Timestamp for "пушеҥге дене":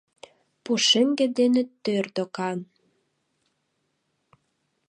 0.63-1.61